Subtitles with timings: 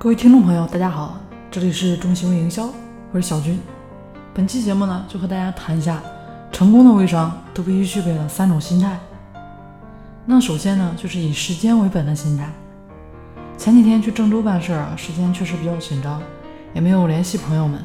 [0.00, 1.16] 各位听众朋友，大家好，
[1.50, 2.68] 这里是中行为营销，
[3.10, 3.58] 我是小军。
[4.32, 6.00] 本期节目呢，就和大家谈一下
[6.52, 8.96] 成功的微商都必须具备的三种心态。
[10.24, 12.48] 那首先呢，就是以时间为本的心态。
[13.56, 16.22] 前几天去郑州办事儿啊，时间确实比较紧张，
[16.74, 17.80] 也没有联系朋友们，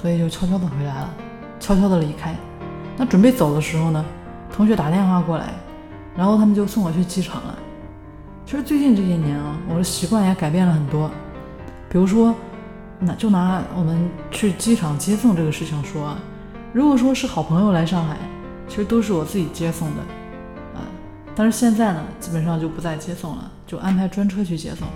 [0.00, 1.10] 所以就悄悄的回来了，
[1.58, 2.32] 悄悄的离开。
[2.96, 4.04] 那准备走的时候呢，
[4.52, 5.46] 同学打电话过来，
[6.16, 7.58] 然后他们就送我去机场了。
[8.44, 11.10] 其实最近这些年啊，我的习惯也改变了很多。
[11.96, 12.34] 比如说，
[13.00, 16.14] 那就拿我们去机场接送这个事情说，
[16.74, 18.18] 如果说是好朋友来上海，
[18.68, 20.02] 其实都是我自己接送的，
[20.74, 20.84] 啊，
[21.34, 24.86] 但是现在呢，基本上就不再接送了，就安排专车去接送。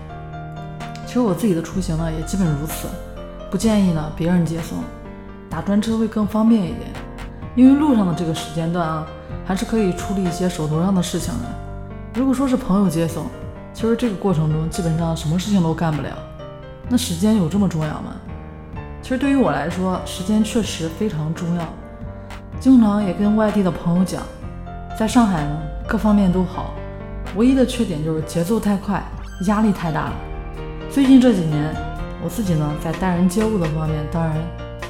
[1.07, 2.87] 其实我自己的出行呢，也基本如此，
[3.51, 4.81] 不建议呢别人接送，
[5.49, 6.91] 打专车会更方便一点，
[7.57, 9.07] 因为路上的这个时间段啊，
[9.47, 12.21] 还是可以处理一些手头上的事情的。
[12.21, 13.25] 如果说是朋友接送，
[13.73, 16.11] 其实这个过程中基本上什么事情都干不了。
[16.93, 18.17] 那时间有这么重要吗？
[19.01, 21.63] 其实对于我来说，时间确实非常重要。
[22.59, 24.21] 经常也跟外地的朋友讲，
[24.99, 26.75] 在上海呢，各方面都好，
[27.37, 29.01] 唯一的缺点就是节奏太快，
[29.47, 30.13] 压力太大了。
[30.91, 31.73] 最近这几年，
[32.25, 34.37] 我自己呢，在待人接物的方面，当然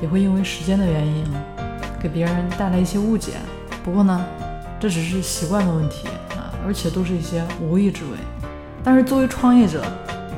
[0.01, 1.45] 也会因为时间的原因啊，
[2.01, 3.35] 给别人带来一些误解。
[3.85, 4.25] 不过呢，
[4.81, 6.49] 这只是习惯的问题啊。
[6.67, 8.11] 而且都是一些无意之为，
[8.85, 9.83] 但是作为创业者，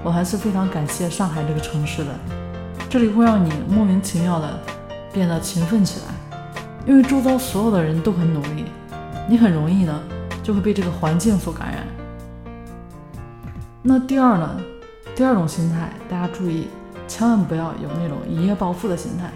[0.02, 2.10] 我还是非常感谢上海这个城市的，
[2.90, 4.58] 这里会让你莫名其妙的
[5.12, 6.38] 变得勤奋起来，
[6.86, 8.64] 因为周遭所有的人都很努力，
[9.28, 10.00] 你很容易呢
[10.42, 11.86] 就会被这个环境所感染。
[13.82, 14.60] 那第二呢，
[15.14, 16.68] 第二种心态，大家注意，
[17.06, 19.30] 千万不要有那种一夜暴富的心态。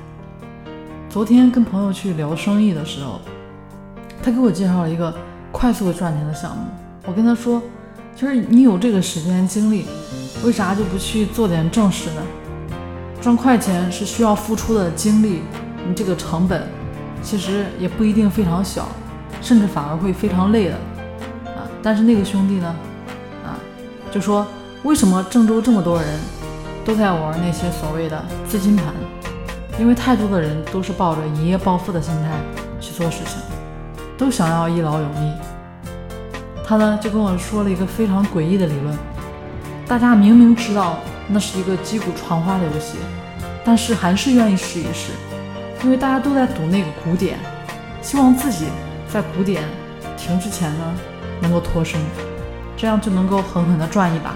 [1.09, 3.21] 昨天跟朋友去聊生意的时候，
[4.23, 5.15] 他给我介绍了一个。
[5.53, 6.65] 快速赚钱的项目，
[7.07, 7.63] 我跟他说，
[8.15, 9.87] 其实你有这个时间精力，
[10.45, 12.23] 为啥就不去做点正事呢？
[13.21, 15.43] 赚快钱是需要付出的精力，
[15.89, 16.69] 你这个成本
[17.23, 18.87] 其实也不一定非常小，
[19.41, 20.75] 甚至反而会非常累的
[21.47, 21.67] 啊。
[21.83, 22.77] 但是那个兄弟呢，
[23.45, 23.59] 啊，
[24.13, 24.47] 就说
[24.85, 26.21] 为什么郑州这么多人
[26.85, 28.87] 都在玩那些所谓的资金盘？
[29.81, 32.31] 因为太多的人都是抱着一夜暴富的心态
[32.81, 33.39] 去做事情。
[34.17, 35.33] 都想要一劳永逸，
[36.65, 38.97] 他呢就跟我说了一个非常诡异的理论：
[39.89, 40.99] 大家明明知道
[41.29, 42.99] 那是一个击鼓传花的游戏，
[43.65, 45.13] 但是还是愿意试一试，
[45.85, 47.39] 因为大家都在赌那个鼓点，
[48.03, 48.67] 希望自己
[49.09, 49.63] 在鼓点
[50.17, 50.95] 停之前呢
[51.41, 52.01] 能够脱身，
[52.77, 54.35] 这样就能够狠狠地赚一把。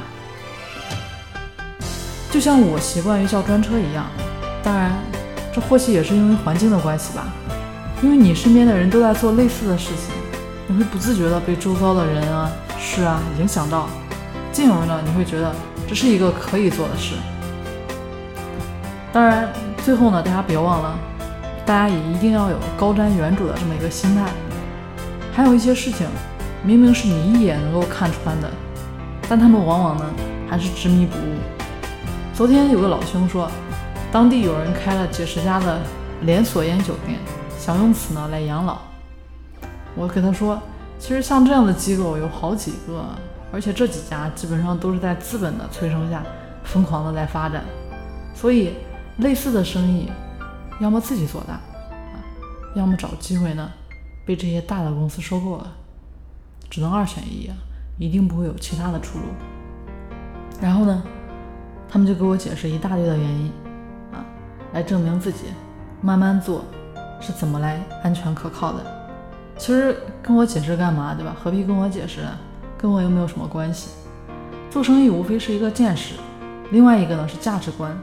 [2.31, 4.07] 就像我习惯于叫专车一样，
[4.63, 4.93] 当然，
[5.53, 7.27] 这或许也是因为环境的关系吧。
[8.03, 10.15] 因为你身边的人都在做类似的事情，
[10.69, 13.89] 你会不自觉的被周遭的人啊、事啊影响到，
[14.53, 15.55] 进而呢，你会觉得
[15.89, 17.15] 这是一个可以做的事。
[19.13, 19.49] 当然，
[19.85, 20.99] 最后呢，大家别忘了，
[21.65, 24.27] 大家也一定要有高瞻远瞩的这么一个心态。
[25.33, 26.07] 还有一些事情，
[26.65, 28.51] 明明是你一眼能够看穿的，
[29.29, 30.05] 但他们往往呢
[30.49, 31.39] 还是执迷不悟。
[32.35, 33.51] 昨天有个老兄说，
[34.13, 35.81] 当地有人开了几十家的
[36.23, 37.19] 连锁烟酒店。
[37.59, 38.79] 想用此呢来养老，
[39.95, 40.59] 我给他说，
[40.99, 43.05] 其实像这样的机构有好几个，
[43.53, 46.23] 而且这几家基本上都是在资本的催生下
[46.65, 47.65] 疯狂的在发展，
[48.35, 48.75] 所以
[49.19, 50.11] 类似的生意，
[50.81, 52.19] 要么自己做大，啊，
[52.75, 53.71] 要么找机会呢
[54.25, 55.73] 被这些大的公司收购了，
[56.69, 57.57] 只能二选一啊，
[57.99, 59.25] 一定不会有其他的出路。
[60.61, 61.03] 然后呢，
[61.89, 63.53] 他们就给我解释一大堆的原因，
[64.13, 64.25] 啊，
[64.73, 65.45] 来证明自己
[66.01, 66.65] 慢慢做。
[67.23, 68.83] 是怎么来安全可靠的？
[69.59, 71.37] 其实跟我解释干嘛，对吧？
[71.39, 72.31] 何必跟我解释呢？
[72.81, 73.91] 跟我又没有什么关系。
[74.71, 76.15] 做生意无非是一个见识，
[76.71, 77.95] 另外一个呢是价值观。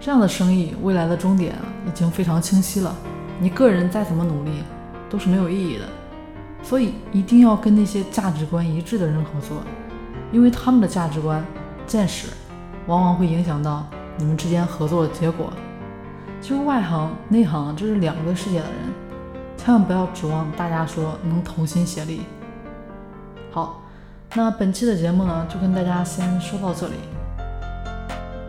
[0.00, 1.54] 这样的生意未来的终点
[1.86, 2.96] 已经非常清晰了。
[3.38, 4.62] 你个人再怎么努力
[5.10, 5.84] 都是没有意义的。
[6.62, 9.58] 所以一定要跟那些价值观一致的人合作，
[10.32, 11.44] 因为他们的价值观、
[11.86, 12.28] 见识
[12.86, 13.86] 往往会影响到
[14.16, 15.52] 你们之间合作的结果。
[16.40, 18.74] 其实外行内行这是两个世界的人，
[19.58, 22.22] 千万不要指望大家说能同心协力。
[23.50, 23.79] 好，
[24.36, 26.94] 那本期的节目呢，就跟大家先说到这里，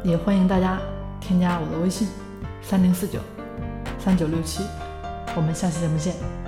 [0.03, 0.77] 也欢迎大家
[1.19, 2.07] 添加我的微信
[2.61, 3.19] 三零四九
[3.97, 4.63] 三九六七，
[5.35, 6.40] 我们下期节目见。